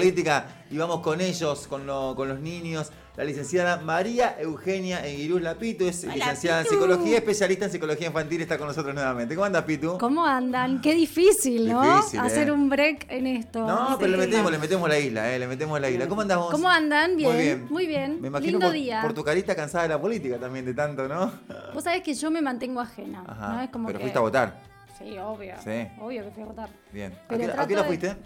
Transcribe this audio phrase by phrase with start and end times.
[0.00, 2.90] política y vamos con ellos, con, con los niños.
[3.16, 8.56] La licenciada María Eugenia Eguiruz Lapito es licenciada en psicología, especialista en psicología infantil, está
[8.56, 9.34] con nosotros nuevamente.
[9.34, 9.98] ¿Cómo andas, Pitu?
[9.98, 10.80] ¿Cómo andan?
[10.80, 11.82] Qué difícil, ¿no?
[11.82, 12.52] Hacer ¿eh?
[12.52, 13.66] un break en esto.
[13.66, 15.38] No, pero le metemos, le metemos la isla, ¿eh?
[15.38, 16.08] Le metemos la isla.
[16.08, 16.50] ¿Cómo andamos?
[16.50, 17.16] ¿Cómo andan?
[17.16, 17.30] Bien.
[17.30, 17.66] Muy bien.
[17.68, 18.20] Muy bien.
[18.22, 19.02] Me imagino Lindo por, día.
[19.02, 21.30] por tu carita cansada de la política también, de tanto, ¿no?
[21.74, 23.24] Vos sabés que yo me mantengo ajena.
[23.26, 23.64] Ajá.
[23.64, 24.04] Es como pero que...
[24.04, 24.70] fuiste a votar.
[24.98, 25.54] Sí, obvio.
[25.64, 25.88] Sí.
[26.00, 26.68] Obvio que fui a votar.
[26.92, 27.12] Bien.
[27.28, 28.16] ¿A qué, ¿a qué hora fuiste?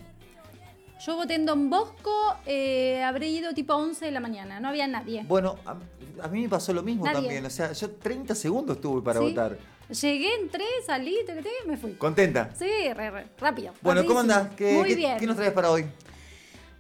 [1.05, 4.87] Yo voté en Don Bosco, eh, habré ido tipo 11 de la mañana, no había
[4.87, 5.23] nadie.
[5.29, 9.21] Bueno, a, mí me pasó lo mismo también, o sea, yo 30 segundos tuve para
[9.21, 9.59] votar.
[9.91, 11.93] Llegué, entré, salí, te, te, me fui.
[11.93, 12.49] ¿Contenta?
[12.59, 12.65] Sí,
[12.95, 13.75] re, re, rápido.
[13.83, 14.49] Bueno, ¿cómo andás?
[14.57, 15.19] ¿Qué, Muy qué, bien.
[15.19, 15.85] ¿Qué nos traes para hoy?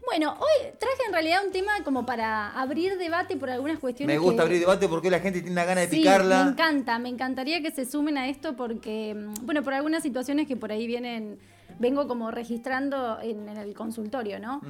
[0.06, 4.16] Bueno, hoy traje en realidad un tema como para abrir debate por algunas cuestiones.
[4.16, 6.44] Me gusta abrir debate porque la gente tiene una gana de sí, picarla.
[6.44, 10.48] Me encanta, me encantaría que se sumen a esto porque, mm, bueno, por algunas situaciones
[10.48, 11.38] que por ahí vienen,
[11.78, 14.60] vengo como registrando en, el consultorio, ¿no?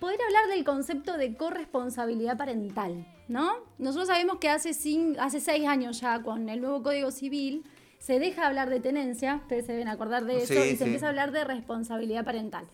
[0.00, 3.54] Poder hablar del concepto de corresponsabilidad parental, ¿no?
[3.78, 4.70] Nosotros sabemos que hace,
[5.18, 7.64] hace seis años ya, con el nuevo Código Civil,
[7.98, 11.08] se deja hablar de tenencia, ustedes se deben acordar de eso, y se empieza a
[11.10, 12.66] hablar de responsabilidad parental.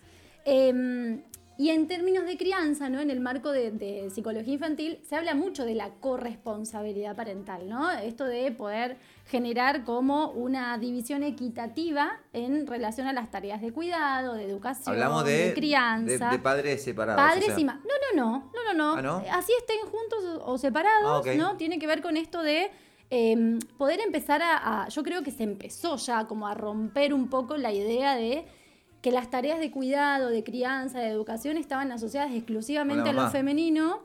[0.45, 1.21] Eh,
[1.61, 2.99] y en términos de crianza, ¿no?
[3.01, 7.91] en el marco de, psicología infantil, se habla mucho de la corresponsabilidad parental, ¿no?
[7.91, 14.33] Esto de poder generar como una división equitativa en relación a las tareas de cuidado,
[14.33, 16.31] de educación, Hablamos de, crianza.
[16.31, 17.21] De, padres separados.
[17.21, 17.63] Padres y.
[17.63, 19.23] No, no, no, no, no, no.
[19.29, 21.57] ¿Ah, Así estén juntos o separados, ah, ¿no?
[21.57, 22.71] Tiene que ver con esto de
[23.11, 27.55] em, poder empezar a, Yo creo que se empezó ya como a romper un poco
[27.55, 28.47] la idea de
[29.01, 34.01] que las tareas de cuidado, de crianza, de educación estaban asociadas exclusivamente a lo femenino,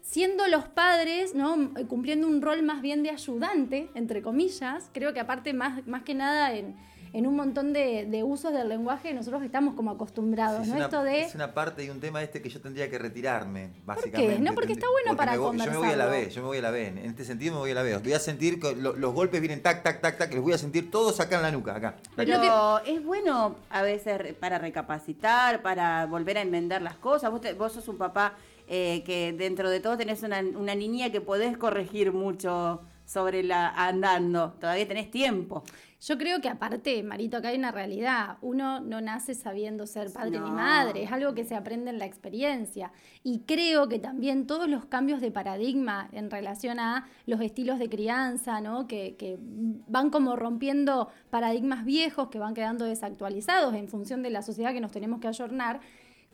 [0.00, 1.72] siendo los padres, ¿no?
[1.88, 6.14] cumpliendo un rol más bien de ayudante, entre comillas, creo que aparte más, más que
[6.14, 6.76] nada en
[7.12, 10.76] en un montón de, usos del lenguaje nosotros estamos como acostumbrados, ¿no?
[10.76, 11.22] Una, Esto de...
[11.22, 14.34] Es una parte y un tema este que yo tendría que retirarme, básicamente.
[14.34, 14.42] ¿Por qué?
[14.42, 16.62] No, porque está bueno para Yo me voy a la B, yo me voy a
[16.62, 16.86] la B.
[16.88, 17.96] En este sentido me voy a la B.
[17.98, 20.58] Voy a sentir que los golpes vienen tac, tac, tac, tac, que los voy a
[20.58, 21.96] sentir todos acá en la nuca, acá.
[22.14, 27.30] Pero es bueno a veces para recapacitar, para volver a enmendar las cosas.
[27.30, 28.34] Vos, vos sos un papá
[28.68, 33.68] eh, que dentro de todo tenés una, una niña que podés corregir mucho sobre la
[33.70, 34.52] andando.
[34.60, 35.62] Todavía tenés tiempo.
[35.98, 38.36] Yo creo que aparte, Marito, acá hay una realidad.
[38.42, 42.04] Uno no nace sabiendo ser padre ni madre, es algo que se aprende en la
[42.04, 42.92] experiencia.
[43.22, 47.88] Y creo que también todos los cambios de paradigma en relación a los estilos de
[47.88, 48.86] crianza, ¿no?
[48.86, 54.42] que, que van como rompiendo paradigmas viejos, que van quedando desactualizados en función de la
[54.42, 55.80] sociedad que nos tenemos que ayornar,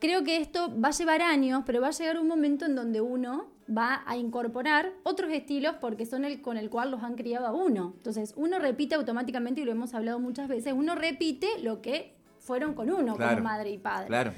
[0.02, 3.00] creo que esto va a llevar años, pero va a llegar un momento en donde
[3.00, 7.46] uno va a incorporar otros estilos porque son el con el cual los han criado
[7.46, 7.94] a uno.
[7.98, 12.74] Entonces, uno repite automáticamente, y lo hemos hablado muchas veces, uno repite lo que fueron
[12.74, 14.08] con uno como madre y padre.
[14.08, 14.32] Claro.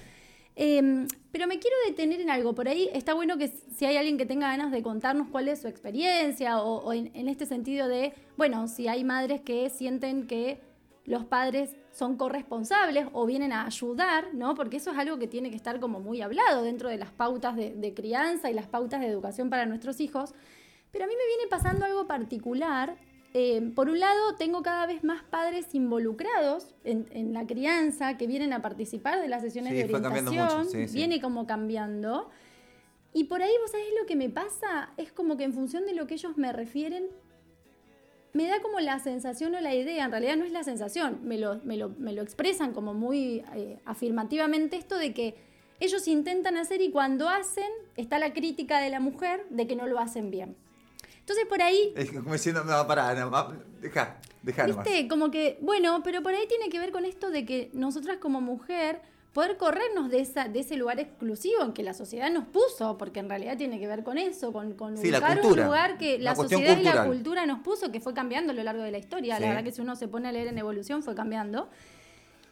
[0.55, 2.55] Em, pero me quiero detener en algo.
[2.55, 5.63] Por ahí está bueno que si hay alguien que tenga ganas de contarnos cuál es
[5.63, 10.61] su experiencia o, en este sentido de, bueno, si hay madres que sienten que
[11.05, 14.55] los padres son corresponsables o vienen a ayudar, ¿no?
[14.55, 17.57] Porque eso es algo que tiene que estar como muy hablado dentro de las pautas
[17.57, 20.35] de, crianza y las pautas de educación para nuestros hijos.
[20.91, 22.97] Pero a mí me viene pasando algo particular.
[23.35, 28.53] Eh, por un lado, tengo cada vez más padres involucrados en, la crianza que vienen
[28.53, 30.69] a participar de las sesiones de orientación.
[30.93, 32.31] Viene como cambiando.
[33.13, 35.95] Y por ahí, vos sabés lo que me pasa, es como que en función de
[35.95, 37.09] lo que ellos me refieren,
[38.35, 41.39] me da como la sensación o la idea, en realidad no es la sensación, me
[41.39, 45.37] lo, me lo, expresan como muy eh, afirmativamente esto de que
[45.79, 49.87] ellos intentan hacer y cuando hacen está la crítica de la mujer de que no
[49.87, 50.57] lo hacen bien.
[51.21, 51.93] Entonces por ahí...
[51.97, 55.07] Es como diciendo, no, pará, no, deja, deja ¿Viste?
[55.07, 58.41] Como que, bueno, pero por ahí tiene que ver con esto de que nosotras como
[58.41, 59.01] mujer
[59.35, 63.19] poder corrernos de, esa, de ese lugar exclusivo en que la sociedad nos puso, porque
[63.19, 66.79] en realidad tiene que ver con eso, con, con buscar un lugar que la sociedad
[66.79, 69.41] y la cultura nos puso, que fue cambiando a lo largo de la historia.
[69.41, 71.69] La verdad que si uno se pone a leer en evolución fue cambiando.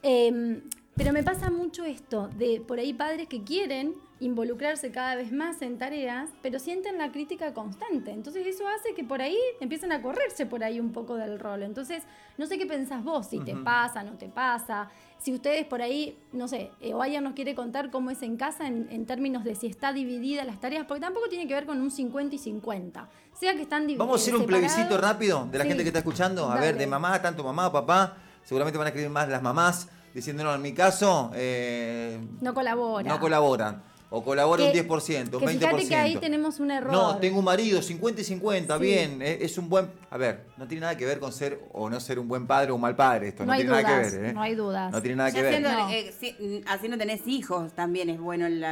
[0.02, 0.60] Em,
[0.96, 5.62] pero me pasa mucho esto, de por ahí padres que quieren involucrarse cada vez más
[5.62, 8.10] en tareas, pero sienten la crítica constante.
[8.10, 11.62] Entonces eso hace que por ahí empiecen a correrse por ahí un poco del rol.
[11.62, 12.02] Entonces,
[12.38, 14.90] no sé qué pensás vos, si te pasa, no te pasa,
[15.22, 18.36] si ustedes por ahí, no sé, eh, o alguien nos quiere contar cómo es en
[18.36, 21.80] casa en, términos de si está dividida las tareas, porque tampoco tiene que ver con
[21.80, 23.08] un 50 y 50.
[23.38, 24.06] Sea que están divididos.
[24.06, 26.50] Vamos a hacer un plebiscito rápido de la gente que está escuchando.
[26.50, 28.16] A ver, de mamá, tanto mamá, papá.
[28.42, 31.30] Seguramente van a escribir más las mamás diciendo, no, en mi caso...
[31.34, 33.08] Eh, no colabora.
[33.08, 33.82] No colaboran.
[34.14, 35.58] O colabora un Que- 10%, un que 20%.
[35.58, 36.92] fíjate que ahí tenemos un error.
[36.92, 38.82] No, tengo un marido, 50 y 50, Sí.
[38.82, 39.22] bien.
[39.22, 39.88] Es, es un buen.
[40.10, 42.72] A ver, no tiene nada que ver con ser o no ser un buen padre
[42.72, 43.28] o un mal padre.
[43.28, 44.24] Esto no, No tiene nada que ver.
[44.26, 44.32] ¿eh?
[44.34, 44.92] no hay dudas.
[44.92, 45.62] No tiene nada Ya que ver.
[45.62, 45.88] No.
[45.88, 48.62] eh, si- haciendo tenés hijos también es bueno el,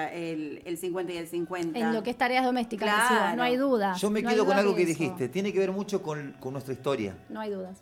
[0.63, 1.79] el 50 y el 50.
[1.79, 3.15] En lo que es tareas domésticas, Claro.
[3.15, 3.95] decimos, no hay duda.
[3.97, 4.89] Yo me no quedo con algo que eso.
[4.91, 5.29] dijiste.
[5.31, 7.17] Tiene que ver mucho con, con nuestra historia.
[7.31, 7.79] No hay dudas.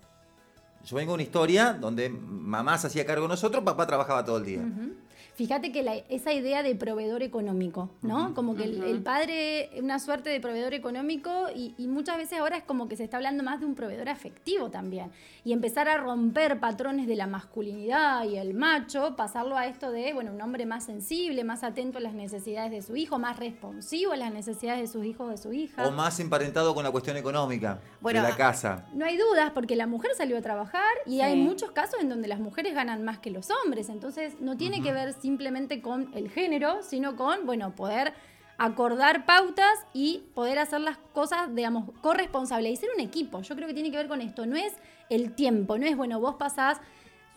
[0.84, 4.38] Yo vengo de una historia donde mamá se hacía cargo de nosotros, papá trabajaba todo
[4.38, 4.61] el día.
[4.61, 4.93] Ujú.
[5.38, 8.35] Fíjate que la- esa idea de proveedor económico, ¿no?
[8.35, 12.56] Como que el, el padre, una suerte de proveedor económico y, y muchas veces ahora
[12.56, 15.12] es como que se está hablando más de un proveedor afectivo también.
[15.44, 20.12] Y empezar a romper patrones de la masculinidad y el macho, pasarlo a esto de,
[20.12, 24.11] bueno, un hombre más sensible, más atento a las necesidades de su hijo, más responsivo
[24.12, 25.87] a las necesidades de sus hijos o de su hija.
[25.87, 28.87] O más emparentado con la cuestión económica Bueno, de la casa.
[28.93, 31.20] No hay dudas porque la mujer salió a trabajar y Sí.
[31.20, 33.88] hay muchos casos en donde las mujeres ganan más que los hombres.
[33.88, 38.14] Entonces no tiene que ver simplemente con el género, sino con, bueno, poder
[38.56, 43.42] acordar pautas y poder hacer las cosas, digamos, corresponsables y ser un equipo.
[43.42, 44.46] Yo creo que tiene que ver con esto.
[44.46, 44.72] No es
[45.10, 46.78] el tiempo, no es, bueno, vos pasás...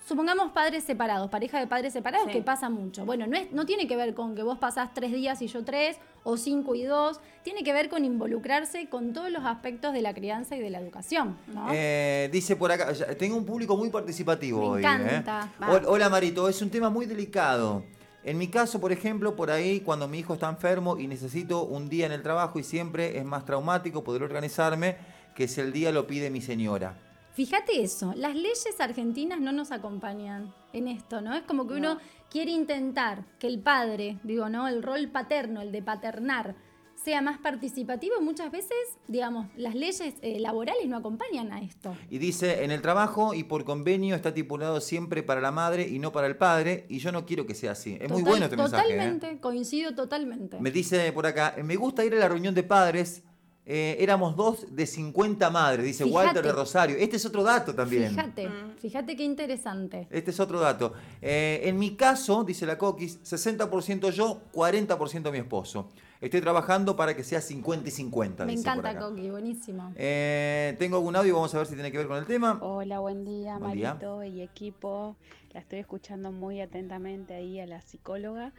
[0.07, 2.33] Supongamos padres separados, pareja de padres separados, Sí.
[2.33, 3.05] que pasa mucho.
[3.05, 5.63] Bueno, no, es, no tiene que ver con que vos pasás tres días y yo
[5.63, 7.19] tres, o cinco y dos.
[7.43, 10.79] Tiene que ver con involucrarse con todos los aspectos de la crianza y de la
[10.79, 11.37] educación.
[11.53, 11.67] ¿no?
[11.71, 14.79] Eh, dice por acá, tengo un público muy participativo Me hoy.
[14.79, 15.49] encanta.
[15.61, 15.81] ¿eh?
[15.87, 17.83] Hola Marito, es un tema muy delicado.
[18.23, 21.89] En mi caso, por ejemplo, por ahí cuando mi hijo está enfermo y necesito un
[21.89, 24.97] día en el trabajo y siempre es más traumático poder organizarme
[25.35, 26.95] que si el día lo pide mi señora.
[27.33, 31.33] Fíjate eso, las leyes argentinas no nos acompañan en esto, ¿no?
[31.33, 31.97] Es como que uno
[32.29, 34.67] quiere intentar que el padre, digo, ¿no?
[34.67, 36.55] El rol paterno, el de paternar,
[37.03, 41.95] sea más participativo muchas veces, digamos, las leyes eh, laborales no acompañan a esto.
[42.09, 45.99] Y dice, en el trabajo y por convenio está tipulado siempre para la madre y
[45.99, 47.97] no para el padre, y yo no quiero que sea así.
[47.99, 48.89] Es muy bueno este mensaje.
[48.89, 48.91] ¿eh?
[48.91, 50.59] Totalmente, coincido totalmente.
[50.59, 53.23] Me dice por acá, me gusta ir a la reunión de padres.
[53.63, 56.25] Eh, éramos dos de 50 madres, dice Fíjate.
[56.25, 56.97] Walter de Rosario.
[56.97, 58.09] Este es otro dato también.
[58.09, 58.49] Fíjate,
[58.79, 60.07] fíjate qué interesante.
[60.09, 60.93] Este es otro dato.
[61.21, 65.89] Eh, en mi caso, dice la Coquis, 60% yo, 40% mi esposo.
[66.19, 68.45] Estoy trabajando para que sea 50 y 50.
[68.45, 68.97] Me dice encanta.
[68.97, 69.93] Coqui, buenísimo.
[69.95, 72.59] Eh, tengo algún audio, vamos a ver si tiene que ver con el tema.
[72.61, 73.93] Hola, buen día, Buen día.
[73.93, 75.15] Marito y equipo.
[75.53, 78.53] La estoy escuchando muy atentamente ahí a la psicóloga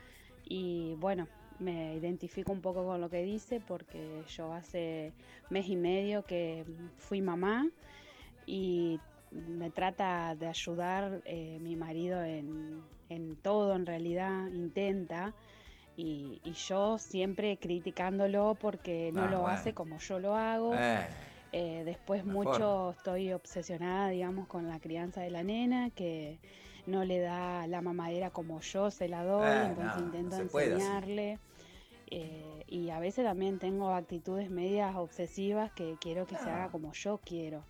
[0.45, 1.27] y bueno,
[1.63, 5.13] me identifico un poco con lo que dice porque yo hace
[5.51, 6.65] mes y medio que
[6.99, 7.69] fui mamá
[8.47, 8.99] y
[9.31, 15.33] me trata de ayudar eh, mi marido en, en todo, en realidad intenta.
[15.97, 19.55] Y, y yo siempre criticándolo porque no Ah, lo bueno.
[19.55, 20.75] hace como yo lo hago.
[20.75, 21.07] Eh,
[21.55, 22.47] Eh, después Mejor.
[22.47, 26.39] mucho estoy obsesionada, digamos, con la crianza de la nena, que
[26.87, 30.43] no le da la mamadera como yo se la doy, Eh, entonces no, intento no
[30.45, 30.83] se puede así.
[32.15, 36.57] Eh, y a veces también tengo actitudes medias obsesivas que quiero que se Ah.
[36.57, 37.65] haga como yo quiero.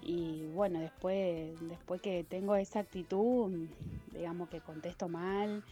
[0.00, 3.66] Y bueno, después, después que tengo esa actitud,
[4.12, 5.64] digamos que contesto mal,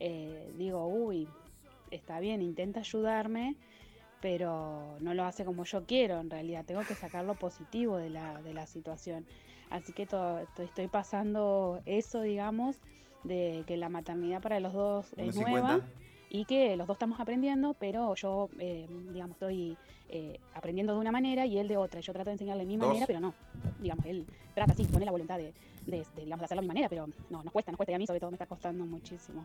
[0.00, 1.26] eh, digo, uy,
[1.90, 3.56] está bien, intenta ayudarme,
[4.20, 6.64] pero no lo hace como yo quiero en realidad.
[6.66, 9.24] Tengo que sacar lo positivo de la, de la situación.
[9.70, 12.76] Así que to- to- estoy pasando eso, digamos,
[13.24, 15.50] de que la maternidad para los dos es 50.
[15.50, 15.80] nueva
[16.34, 19.76] y que los dos estamos aprendiendo, pero yo, eh, digamos, estoy
[20.08, 22.00] eh, aprendiendo de una manera y él de otra.
[22.00, 22.88] Yo trato de enseñarle mi Dos.
[22.88, 23.34] manera, pero no.
[23.80, 24.24] Digamos, él
[24.54, 25.52] trata así, pone la voluntad de,
[25.86, 27.94] de, de, digamos, de hacerlo a mi manera, pero no, nos cuesta, nos cuesta y
[27.96, 29.44] a mí sobre todo me está costando muchísimo.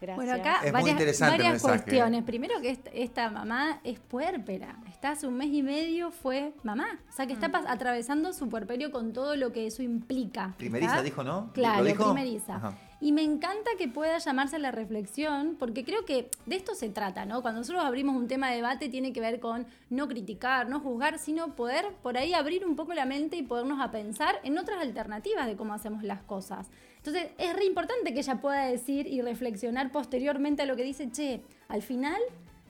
[0.00, 0.16] Gracias.
[0.16, 2.24] Bueno, acá Es muy varias, varias cuestiones.
[2.24, 4.78] Primero que esta, esta mamá es puérpera.
[4.88, 6.98] Está hace un mes y medio, fue mamá.
[7.10, 10.54] O sea, que está atravesando su puerperio con todo lo que eso implica.
[10.56, 11.02] Primeriza ¿está?
[11.02, 11.50] dijo, ¿no?
[11.52, 12.04] Claro, ¿Lo dijo?
[12.12, 12.56] primeriza.
[12.56, 12.78] Ajá.
[12.98, 16.88] Y me encanta que pueda llamarse a la reflexión, porque creo que de esto se
[16.88, 17.42] trata, ¿no?
[17.42, 21.18] Cuando nosotros abrimos un tema de debate tiene que ver con no criticar, no juzgar,
[21.18, 24.80] sino poder por ahí abrir un poco la mente y podernos a pensar en otras
[24.80, 26.68] alternativas de cómo hacemos las cosas.
[26.96, 31.10] Entonces es re importante que ella pueda decir y reflexionar posteriormente a lo que dice,
[31.10, 32.20] che, al final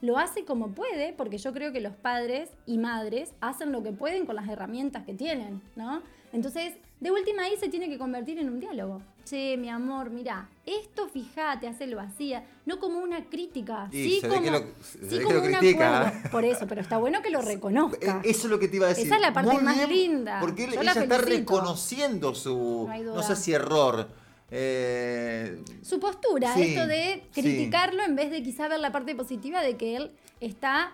[0.02, 3.92] lo hace como puede, porque yo creo que los padres y madres hacen lo que
[3.92, 6.02] pueden con las herramientas que tienen, ¿no?
[6.33, 9.02] Entonces, de última ahí se tiene que convertir en un diálogo.
[9.24, 12.32] Che, mi amor, mira, esto fíjate, hacelo así,
[12.64, 15.42] no como una crítica, sí se ve como, que lo- sí ve que como lo
[15.42, 16.06] un critica.
[16.08, 16.30] acuerdo.
[16.30, 18.20] Por eso, pero está bueno que lo reconozca.
[18.24, 19.06] Eh, Eso es lo que te iba a decir.
[19.06, 20.38] Esa es la parte Muy más bien, linda.
[20.40, 24.08] Porque él- ella está reconociendo su, No sé si error.
[24.50, 27.42] eh, su postura, Sí, esto de sí.
[27.42, 30.92] criticarlo en vez de quizá ver la parte positiva de que él está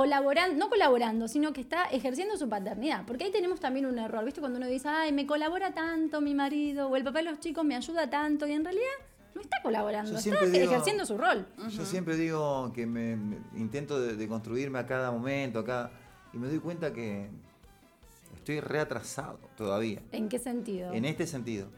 [0.00, 3.04] colaborando, no colaborando, sino que está ejerciendo su paternidad.
[3.06, 4.40] Porque ahí tenemos también un error, ¿viste?
[4.40, 7.64] Cuando uno dice, ay, me colabora tanto mi marido, o el papá de los chicos
[7.66, 8.86] me ayuda tanto, y en realidad
[9.34, 11.46] no está colaborando, está digo- ejerciendo su rol.
[11.68, 15.90] Yo siempre digo que me, me- intento de, de construirme a cada momento, a cada,
[16.32, 17.28] y me doy cuenta que
[18.36, 20.94] estoy reatrasado todavía, ¿En qué sentido?
[20.94, 21.68] en este sentido.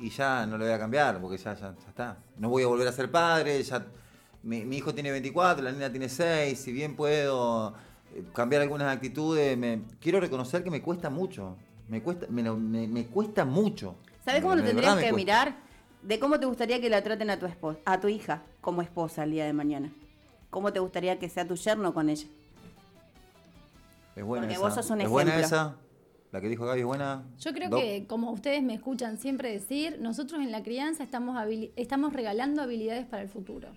[0.00, 2.16] Y ya no lo voy a cambiar, porque ya, ya, ya está.
[2.36, 3.86] No voy a volver a ser padre, ya
[4.42, 7.74] mi, mi hijo tiene 24, la niña tiene 6, si bien puedo
[8.14, 11.56] eh, cambiar algunas actitudes, me, quiero reconocer que me cuesta mucho.
[11.88, 13.96] Me cuesta, me, me- me cuesta mucho.
[14.24, 15.56] ¿Sabes cómo lo tendrías que mirar?
[16.02, 19.24] De cómo te gustaría que la traten a tu esposa, a tu hija como esposa
[19.24, 19.92] el día de mañana.
[20.50, 22.26] ¿Cómo te gustaría que sea tu yerno con ella?
[24.16, 24.62] Es buena Porque esa.
[24.62, 25.76] vos sos un ¿Es buena esa?
[26.32, 27.24] La que dijo Gaby es buena.
[27.40, 27.80] Yo creo Doc.
[27.80, 32.62] que, como ustedes me escuchan siempre decir, nosotros en la crianza estamos, habili- estamos regalando
[32.62, 33.68] habilidades para el futuro.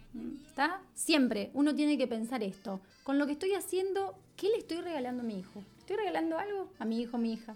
[0.46, 0.80] ¿Está?
[0.94, 2.80] Siempre uno tiene que pensar esto.
[3.04, 5.64] Con lo que estoy haciendo, ¿qué le estoy regalando a mi hijo?
[5.80, 7.56] ¿Estoy regalando algo a mi hijo, a mi hija?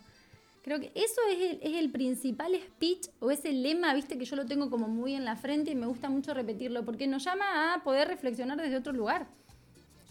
[0.64, 4.36] Creo que eso es el, es el principal speech o ese lema, viste, que yo
[4.36, 7.74] lo tengo como muy en la frente y me gusta mucho repetirlo, porque nos llama
[7.76, 9.28] a poder reflexionar desde otro lugar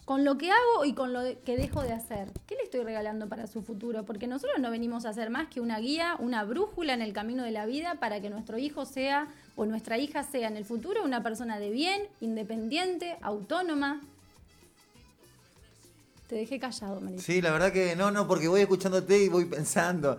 [0.06, 2.28] con lo que hago y con lo que dejo de hacer.
[2.46, 4.04] ¿Qué le estoy regalando para su futuro?
[4.04, 7.42] Porque nosotros no venimos a hacer más que una guía, una brújula en el camino
[7.42, 11.04] de la vida para que nuestro hijo sea o nuestra hija sea en el futuro
[11.04, 14.00] una persona de bien, independiente, autónoma.
[16.28, 17.24] Te dejé callado, Marisa.
[17.24, 20.18] Sí, la verdad que no, no, porque voy escuchándote y voy pensando.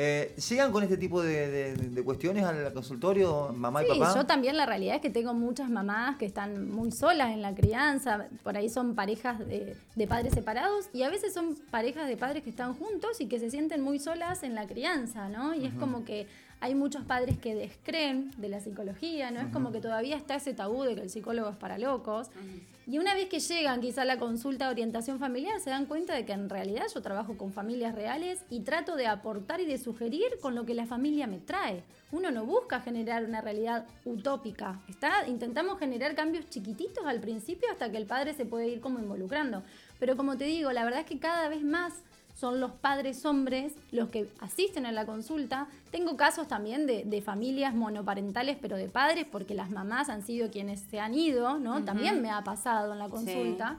[0.00, 4.14] Eh, ¿Llegan con este tipo de, de- de cuestiones al consultorio, mamá y Sí, papá?
[4.14, 7.52] yo también la realidad es que tengo muchas mamás que están muy solas en la
[7.52, 12.16] crianza, por ahí son parejas de, de padres separados y a veces son parejas de
[12.16, 15.52] padres que están juntos y que se sienten muy solas en la crianza, ¿no?
[15.52, 16.28] Y es como que
[16.60, 19.40] hay muchos padres que descreen de la psicología, ¿no?
[19.40, 22.28] Es como que todavía está ese tabú de que el psicólogo es para locos.
[22.90, 26.14] Y una vez que llegan quizá a la consulta de orientación familiar, se dan cuenta
[26.14, 29.76] de que en realidad yo trabajo con familias reales y trato de aportar y de
[29.76, 31.82] sugerir con lo que la familia me trae.
[32.12, 37.90] Uno no busca generar una realidad utópica, está intentamos generar cambios chiquititos al principio hasta
[37.90, 39.62] que el padre se puede ir como involucrando.
[39.98, 41.92] Pero como te digo, la verdad es que cada vez más
[42.38, 45.66] son los padres hombres los que asisten a la consulta.
[45.90, 50.48] Tengo casos también de, de familias monoparentales, pero de padres, porque las mamás han sido
[50.50, 51.84] quienes se han ido, ¿no?
[51.84, 53.78] También me ha pasado en la consulta.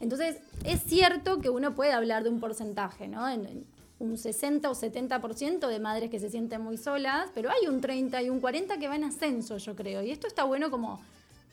[0.00, 3.28] Entonces, es cierto que uno puede hablar de un porcentaje, ¿no?
[3.28, 3.64] En- en
[3.98, 8.22] un 60 o 70% de madres que se sienten muy solas, pero hay un 30
[8.22, 10.02] y un 40 que va en ascenso, yo creo.
[10.02, 11.02] Y esto está bueno como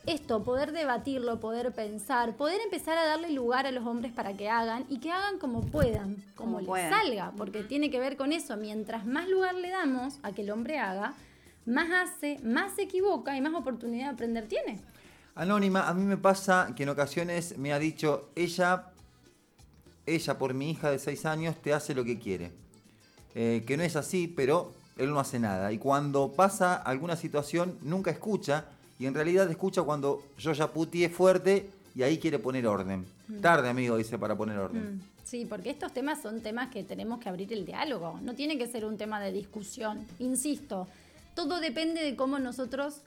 [0.07, 4.49] esto, poder debatirlo, poder pensar, poder empezar a darle lugar a los hombres para que
[4.49, 6.89] hagan y que hagan como puedan, como, Como les puedan.
[6.89, 8.55] salga, porque tiene que ver con eso.
[8.55, 11.13] Mientras más lugar le damos a que el hombre haga,
[11.65, 14.79] más hace, más se equivoca y más oportunidad de aprender tiene.
[15.35, 18.85] Anónima, a mí me pasa que en ocasiones me ha dicho, ella,
[20.05, 22.53] ella por mi hija de 6 años te hace lo que quiere.
[23.35, 25.71] Eh, que no es así, pero él no hace nada.
[25.73, 28.65] Y cuando pasa alguna situación, nunca escucha.
[28.99, 33.05] Y en realidad escucha cuando yo ya putié fuerte y ahí quiere poner orden.
[33.41, 34.95] Tarde, amigo, dice, para poner orden.
[34.97, 38.17] Mm, Sí, porque estos temas son temas que tenemos que abrir el diálogo.
[38.23, 40.05] No tiene que ser un tema de discusión.
[40.19, 40.87] Insisto,
[41.35, 43.01] todo depende de cómo nosotros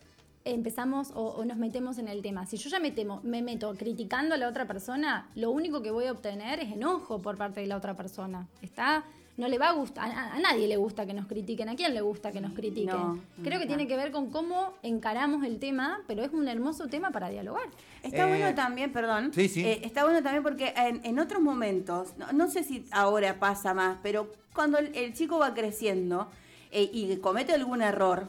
[0.44, 2.46] empezamos o, o nos metemos en el tema.
[2.46, 5.90] Si yo ya me, temo- me meto criticando a la otra persona, lo único que
[5.90, 8.46] voy a obtener es enojo por parte de la otra persona.
[8.62, 9.04] ¿Está?
[9.40, 11.68] No le va a gustar, a, a nadie le gusta que nos critiquen.
[11.70, 12.94] ¿A quién le gusta que nos critiquen?
[12.94, 13.68] No, Creo que no.
[13.68, 17.64] tiene que ver con cómo encaramos el tema, pero es un hermoso tema para dialogar.
[18.02, 19.32] Está Eh, bueno también, perdón.
[19.32, 19.64] sí, sí.
[19.64, 23.72] eh, está bueno también porque en, en otros momentos, no, no sé si ahora pasa
[23.74, 26.28] más, pero cuando el, el chico va creciendo
[26.70, 28.28] eh, y comete algún error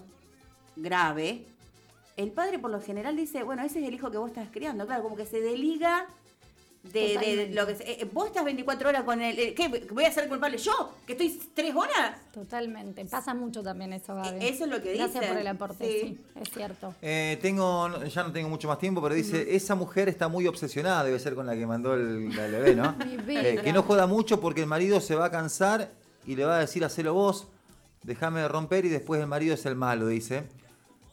[0.76, 1.46] grave,
[2.18, 4.86] el padre por lo general dice, bueno, ese es el hijo que vos estás criando.
[4.86, 6.06] Claro, como que se deliga
[6.84, 7.76] de, de lo que...
[7.76, 9.38] se- eh, vos estás 24 horas con él.
[9.40, 9.68] eh, ¿Qué?
[9.92, 10.94] ¿Voy a ser culpable yo?
[11.06, 12.18] ¿Que estoy tres horas?
[12.34, 13.06] Totalmente.
[13.06, 14.44] Pasa mucho también eso, Gaby.
[14.44, 15.30] Eh, eso es lo que Gracias dicen.
[15.30, 16.00] por el aporte, Sí.
[16.02, 16.94] sí, es cierto.
[17.02, 21.04] Eh, tengo, ya no tengo mucho más tiempo, pero dice, esa mujer está muy obsesionada,
[21.04, 22.96] debe ser con la que mandó el, la LB, ¿no?
[23.28, 25.92] Eh, que no joda mucho porque el marido se va a cansar
[26.26, 27.48] y le va a decir, hacelo vos,
[28.04, 30.44] déjame de romper y después el marido es el malo, dice.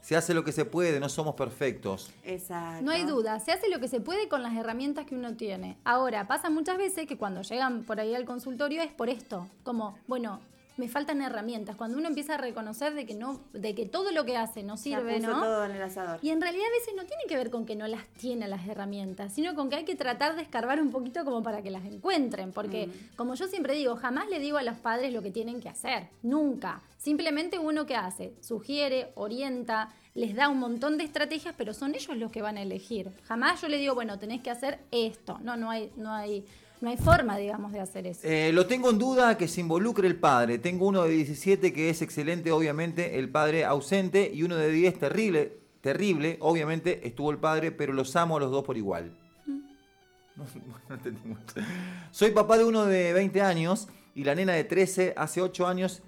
[0.08, 2.10] Se hace lo que se puede, no somos perfectos.
[2.24, 2.82] Exacto.
[2.82, 5.76] No hay duda, se hace lo que se puede con las herramientas que uno tiene.
[5.84, 9.98] Ahora, pasa muchas veces que cuando llegan por ahí al consultorio es por esto, como,
[10.06, 10.40] bueno,
[10.78, 11.76] me faltan herramientas.
[11.76, 14.76] Cuando uno empieza a reconocer de que no, de que todo lo que hace no
[14.76, 15.40] sirve, ¿no?
[15.40, 16.18] todo en el asador.
[16.22, 18.66] Y en realidad a veces no tiene que ver con que no las tiene las
[18.66, 21.84] herramientas, sino con que hay que tratar de escarbar un poquito como para que las
[21.84, 22.52] encuentren.
[22.52, 25.68] Porque, como yo siempre digo, jamás le digo a los padres lo que tienen que
[25.68, 26.08] hacer.
[26.22, 26.82] Nunca.
[26.96, 32.16] Simplemente uno que hace, sugiere, orienta, les da un montón de estrategias, pero son ellos
[32.16, 33.12] los que van a elegir.
[33.24, 35.38] Jamás yo le digo, bueno, tenés que hacer esto.
[35.42, 36.44] No, no hay, no hay,
[36.80, 38.20] no hay forma, digamos, de hacer eso.
[38.24, 40.58] Eh, lo tengo en duda que se involucre el padre.
[40.58, 44.98] Tengo uno de 17 que es excelente, obviamente, el padre ausente, y uno de 10
[44.98, 49.16] terrible, terrible, obviamente estuvo el padre, pero los amo a los dos por igual.
[50.38, 50.44] No,
[50.88, 51.42] no entendí mucho.
[52.12, 56.00] Soy papá de uno de 20 años y la nena de 13 hace 8 años.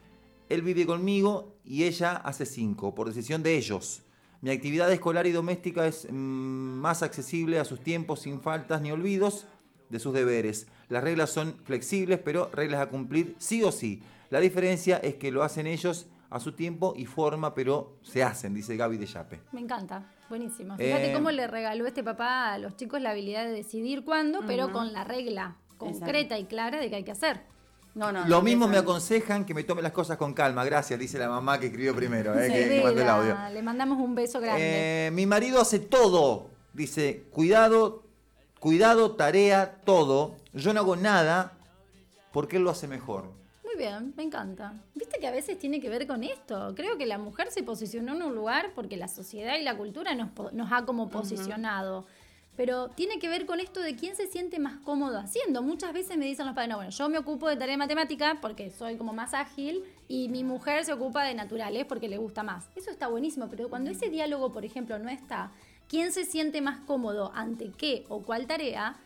[0.48, 4.04] Él vive conmigo y ella hace 5, por decisión de ellos.
[4.40, 8.92] Mi actividad escolar y doméstica es mm, más accesible a sus tiempos sin faltas ni
[8.92, 9.48] olvidos
[9.90, 10.66] de sus deberes.
[10.88, 14.02] Las reglas son flexibles, pero reglas a cumplir sí o sí.
[14.30, 18.54] La diferencia es que lo hacen ellos a su tiempo y forma, pero se hacen,
[18.54, 19.40] dice Gaby de Yape.
[19.52, 20.76] Me encanta, buenísimo.
[20.76, 24.40] Fíjate Eh, cómo le regaló este papá a los chicos la habilidad de decidir cuándo,
[24.47, 27.42] pero con la regla concreta y clara de que hay que hacer.
[27.97, 28.20] No, no.
[28.23, 30.64] Lo no, mismo me aconsejan que me tome las cosas con calma.
[30.64, 33.37] Gracias, dice la mamá que escribió primero, eh, que- que, mandó el audio.
[33.52, 35.06] Le mandamos un beso grande.
[35.06, 36.50] Eh, mi marido hace todo.
[36.73, 38.04] Dice, cuidado,
[38.61, 40.37] cuidado, tarea, todo.
[40.52, 41.52] Yo no hago nada
[42.33, 43.25] porque él lo hace mejor.
[43.64, 44.75] Muy bien, me encanta.
[44.95, 46.75] Viste que a veces tiene que ver con esto.
[46.76, 50.14] Creo que la mujer se posicionó en un lugar porque la sociedad y la cultura
[50.14, 52.07] nos, nos ha como posicionado.
[52.57, 55.62] Pero tiene que ver con esto de quién se siente más cómodo haciendo.
[55.62, 58.38] Muchas veces me dicen los padres, no, bueno, yo me ocupo de tarea de matemática
[58.43, 62.43] porque soy como más ágil y mi mujer se ocupa de naturales porque le gusta
[62.43, 62.69] más.
[62.76, 65.52] Eso está buenísimo, pero cuando ese diálogo, por ejemplo, no está,
[65.90, 68.97] ¿quién se siente más cómodo ante qué o cuál tarea?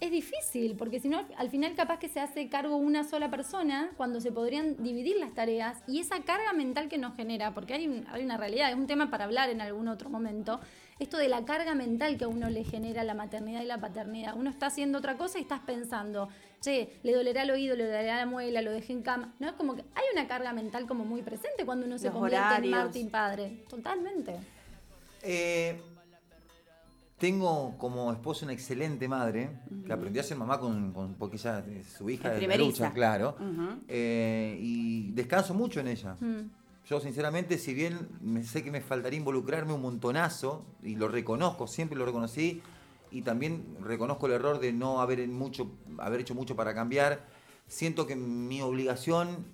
[0.00, 3.88] Es difícil, porque si no, al final capaz que se hace cargo una sola persona
[3.96, 7.86] cuando se podrían dividir las tareas y esa carga mental que nos genera, porque hay,
[7.86, 10.58] un- hay una realidad, es un tema para hablar en algún otro momento,
[10.98, 14.34] esto de la carga mental que a uno le genera la maternidad y la paternidad.
[14.36, 16.28] Uno está haciendo otra cosa y estás pensando,
[16.60, 19.32] che, le dolerá el oído, le dolerá la muela, lo dejé en cama.
[19.38, 22.14] No es como que hay una carga mental como muy presente cuando uno se Los
[22.14, 22.70] convierte en horarios.
[22.72, 23.64] Martín padre.
[23.68, 24.34] Totalmente.
[25.22, 25.80] Eh,
[27.22, 29.48] tengo como esposa una excelente madre
[29.86, 33.36] que aprendió a ser mamá con, con- porque ella es su hija Es lucha, claro.
[33.86, 36.16] Eh, y descanso mucho en ella.
[36.18, 36.50] Mm.
[36.84, 41.68] Yo sinceramente, si bien me sé que me faltaría involucrarme un montonazo, y lo reconozco,
[41.68, 42.60] siempre lo reconocí,
[43.12, 47.24] y también reconozco el error de no haber, mucho, haber hecho mucho para cambiar,
[47.68, 49.46] siento que mi obligación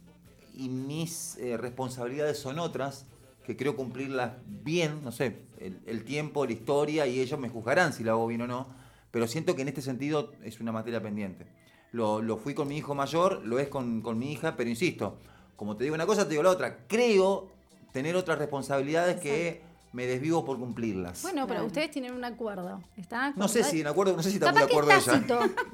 [0.54, 3.04] y mis eh, responsabilidades son otras,
[3.49, 7.95] que creo cumplirlas bien, no sé, el, el tiempo, la historia, y ellos me juzgarán
[7.95, 8.67] si lo hago bien o no,
[9.11, 11.47] pero siento que en este sentido es una materia pendiente.
[11.93, 15.18] Lo, lo fui con mi hijo mayor, lo es con, con mi hija, pero insisto,
[15.57, 16.81] como te digo una cosa, te digo la otra.
[16.88, 17.49] Creo
[17.90, 19.62] tener otras responsabilidades que
[19.94, 21.22] me desvivo por cumplirlas.
[21.22, 22.83] Bueno, pero ustedes tienen un acuerdo.
[22.99, 23.33] ¿Está?
[23.35, 25.25] no sé si en acuerdo, no sé si está muy de acuerdo ella.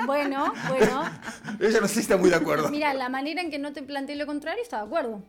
[0.07, 1.03] Bueno, bueno.
[1.61, 2.68] Ella no sé si está muy de acuerdo.
[2.68, 5.25] Mira, la manera en que no te planteé lo contrario está de acuerdo.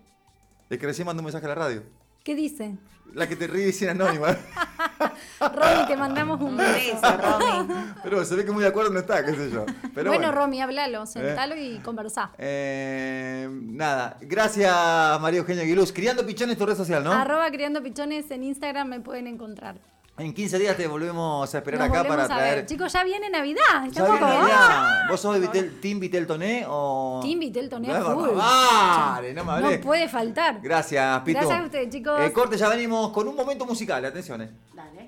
[0.69, 1.83] Es que recién mandó un mensaje a la radio.
[2.25, 2.75] ¿Qué dice?
[3.13, 4.29] La que te ríe sin anónima.
[5.39, 6.99] Romy, te mandamos un beso.
[7.01, 7.93] Romy.
[8.03, 9.63] Pero se ve que muy de acuerdo no está, qué sé yo.
[9.93, 12.31] Pero bueno, bueno, Romy, háblalo, sentalo y conversá.
[12.39, 14.73] Eh, nada, gracias
[15.21, 15.93] María Eugenia Aguiluz.
[15.93, 17.11] Criando Pichones, tu red social, ¿no?
[17.11, 19.75] Arroba Criando Pichones en Instagram me pueden encontrar.
[20.17, 22.37] En 15 días te volvemos a esperar Nos acá para a ver.
[22.37, 22.65] traer.
[22.65, 23.83] Chicos, ya viene Navidad.
[23.91, 25.09] ¿Ya viene Navidad?
[25.09, 27.19] ¿Vos sos de Vitel- Team Vitel Toné o...?
[27.21, 28.29] Team Vitel Toné No, full.
[28.29, 29.75] Vale, no me hablé.
[29.77, 30.61] No puede faltar.
[30.61, 31.39] Gracias, Pitu.
[31.39, 32.17] Gracias a ustedes, chicos.
[32.21, 34.41] Eh, corte, ya venimos con un momento musical, atención.
[34.43, 34.51] eh.
[34.73, 35.04] Dale.